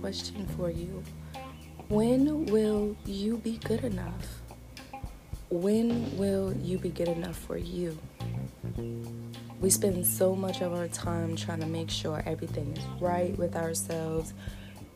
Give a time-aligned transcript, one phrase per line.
[0.00, 1.02] question for you.
[1.88, 4.42] When will you be good enough?
[5.50, 7.98] When will you be good enough for you?
[9.60, 13.56] We spend so much of our time trying to make sure everything is right with
[13.56, 14.32] ourselves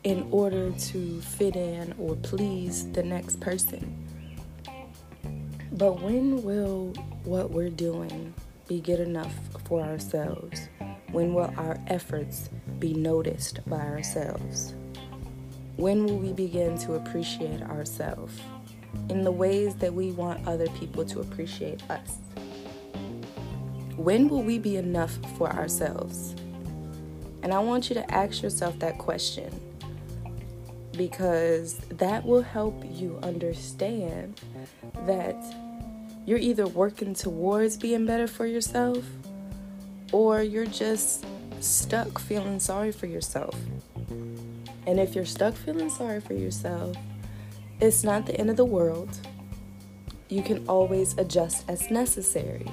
[0.04, 4.06] in order to fit in or please the next person.
[5.72, 8.32] But when will what we're doing
[8.68, 10.68] be good enough for ourselves?
[11.10, 12.48] When will our efforts
[12.84, 14.74] be noticed by ourselves?
[15.76, 18.38] When will we begin to appreciate ourselves
[19.08, 22.18] in the ways that we want other people to appreciate us?
[23.96, 26.34] When will we be enough for ourselves?
[27.42, 29.50] And I want you to ask yourself that question
[30.94, 34.42] because that will help you understand
[35.06, 35.42] that
[36.26, 39.02] you're either working towards being better for yourself
[40.12, 41.24] or you're just
[41.64, 43.56] stuck feeling sorry for yourself.
[44.86, 46.96] And if you're stuck feeling sorry for yourself,
[47.80, 49.18] it's not the end of the world.
[50.28, 52.66] You can always adjust as necessary.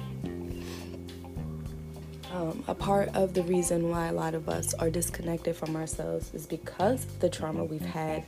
[2.32, 6.32] Um, a part of the reason why a lot of us are disconnected from ourselves
[6.32, 8.24] is because of the trauma we've had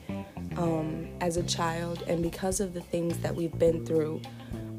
[0.58, 4.20] um, as a child and because of the things that we've been through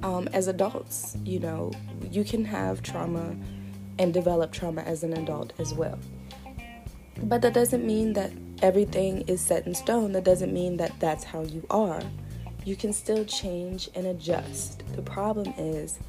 [0.03, 1.17] um, as adults.
[1.25, 1.71] You know,
[2.11, 3.35] you can have trauma
[3.99, 5.97] and develop trauma as an adult as well.
[7.23, 10.11] But that doesn't mean that everything is set in stone.
[10.11, 12.01] That doesn't mean that that's how you are.
[12.65, 14.83] You can still change and adjust.
[14.95, 15.99] The problem is,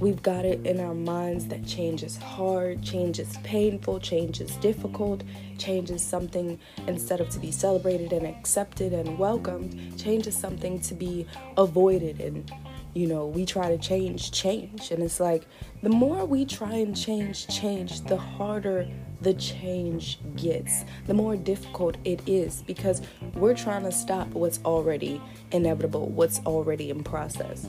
[0.00, 4.54] We've got it in our minds that change is hard, change is painful, change is
[4.56, 5.24] difficult,
[5.58, 10.78] change is something instead of to be celebrated and accepted and welcomed, change is something
[10.82, 12.48] to be avoided and
[12.94, 15.46] you know, we try to change change and it's like
[15.82, 18.86] the more we try and change change, the harder
[19.20, 23.02] the change gets, the more difficult it is because
[23.34, 27.64] we're trying to stop what's already inevitable, what's already in process.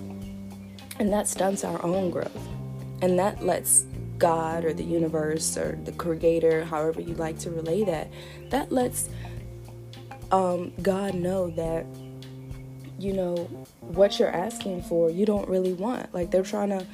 [1.00, 2.48] And that stunts our own growth.
[3.02, 3.86] And that lets
[4.18, 8.12] God or the universe or the creator, however you like to relay that,
[8.50, 9.10] that lets
[10.32, 11.86] um, God know that,
[13.00, 13.36] you know,
[13.80, 16.14] what you're asking for, you don't really want.
[16.14, 16.86] Like they're trying to,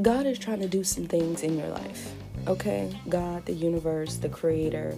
[0.00, 2.12] God is trying to do some things in your life.
[2.46, 2.98] Okay?
[3.08, 4.96] God, the universe, the creator,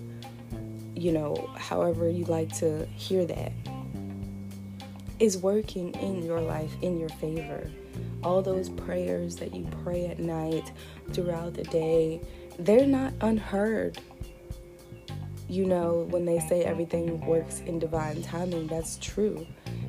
[0.95, 3.53] you know, however you like to hear that
[5.19, 7.71] is working in your life in your favor.
[8.23, 10.73] All those prayers that you pray at night,
[11.13, 12.21] throughout the day,
[12.59, 13.99] they're not unheard.
[15.49, 19.47] You know, when they say everything works in divine timing, that's true.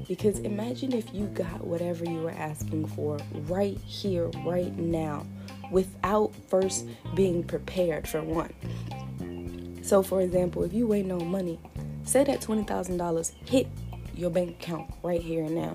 [0.08, 5.26] Because imagine if you got whatever you were asking for right here, right now,
[5.72, 6.86] without first
[7.16, 8.54] being prepared for one.
[9.82, 11.60] So, for example, if you wait no money,
[12.04, 13.68] say that $20,000 hit
[14.16, 15.74] your bank account right here and now.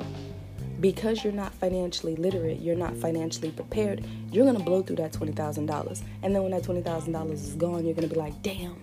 [0.80, 6.02] Because you're not financially literate, you're not financially prepared, you're gonna blow through that $20,000.
[6.22, 8.76] And then when that $20,000 is gone, you're gonna be like, damn,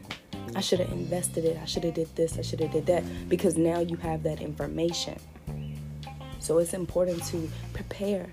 [0.56, 3.04] I should have invested it, I should have did this, I should have did that,
[3.30, 5.20] because now you have that information.
[6.40, 8.28] So it's important to prepare.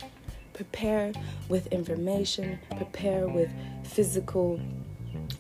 [0.52, 1.12] Prepare
[1.48, 3.50] with information, prepare with
[3.84, 4.60] physical,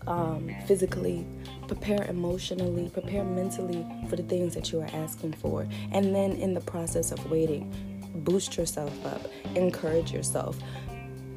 [0.06, 1.26] um, physically
[1.66, 5.66] prepare emotionally, prepare mentally for the things that you are asking for.
[5.92, 7.72] And then in the process of waiting,
[8.14, 10.56] boost yourself up, encourage yourself,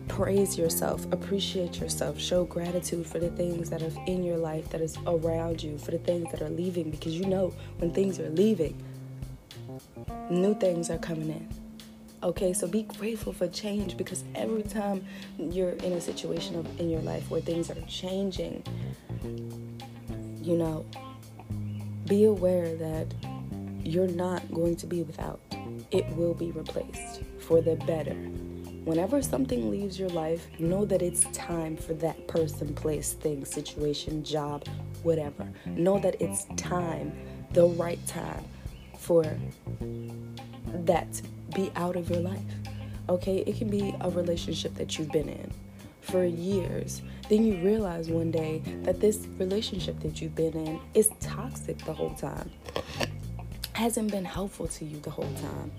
[0.10, 4.82] praise yourself, appreciate yourself, show gratitude for the things that are in your life that
[4.82, 8.30] is around you, for the things that are leaving because you know when things are
[8.32, 8.76] leaving,
[10.30, 11.48] new things are coming in.
[12.22, 15.06] Okay, so be grateful for change because every time
[15.38, 18.62] you're in a situation of, in your life where things are changing,
[20.42, 20.86] you know,
[22.08, 23.08] be aware that
[23.86, 25.40] you're not going to be without.
[25.92, 28.18] It will be replaced for the better.
[28.90, 34.24] Whenever something leaves your life, know that it's time for that person, place, thing, situation,
[34.24, 34.66] job,
[35.04, 35.44] whatever.
[35.44, 35.84] Mm-hmm.
[35.84, 37.14] Know that it's time,
[37.54, 38.44] the right time
[38.98, 39.24] for
[40.66, 41.24] that to
[41.56, 42.42] be out of your life.
[43.10, 45.52] Okay, it can be a relationship that you've been in
[46.02, 51.12] for years then you realize one day that this relationship that you've been in is
[51.20, 52.50] toxic the whole time,
[53.80, 55.72] hasn't been helpful to you the whole time.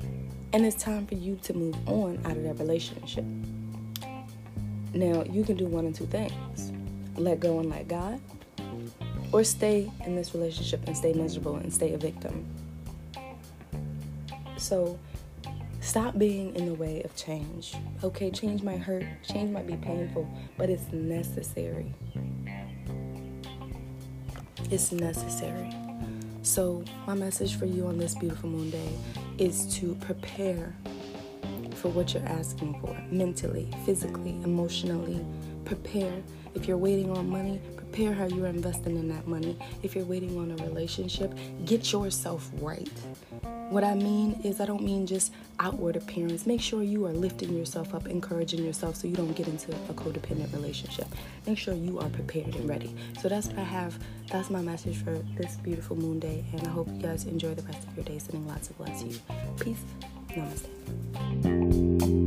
[0.55, 3.25] And it's time for you to move on out of that relationship.
[4.95, 6.73] Now, you can do one of two things
[7.17, 8.19] let go and let God,
[9.33, 12.47] or stay in this relationship and stay miserable and stay a victim.
[14.57, 14.99] So,
[15.83, 17.75] Stop being in the way of change.
[18.05, 21.93] Okay, change might hurt, change might be painful, but it's necessary.
[24.71, 25.75] It's necessary.
[26.43, 28.89] So, my message for you on this beautiful moon day
[29.37, 30.75] is to prepare
[31.75, 35.25] for what you're asking for mentally, physically, emotionally.
[35.67, 36.23] Prepare.
[36.55, 39.59] If you're waiting on money, prepare how you're investing in that money.
[39.83, 41.33] If you're waiting on a relationship,
[41.67, 42.91] get yourself right.
[43.71, 46.45] What I mean is, I don't mean just outward appearance.
[46.45, 49.95] Make sure you are lifting yourself up, encouraging yourself so you don't get into a
[49.95, 51.07] codependent relationship.
[51.47, 52.97] Make sure you are prepared and ready.
[53.21, 53.97] So that's what I have.
[54.29, 56.45] That's my message for this beautiful moon day.
[56.53, 58.19] And I hope you guys enjoy the rest of your day.
[58.19, 59.21] Sending lots of love to you.
[59.61, 59.85] Peace.
[60.31, 62.20] Namaste.